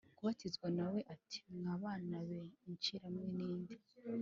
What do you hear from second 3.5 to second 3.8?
nde